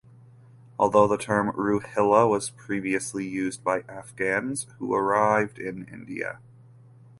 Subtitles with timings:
[0.79, 6.39] Although the term "rohilla" was previously used by Afghans who arrived in India.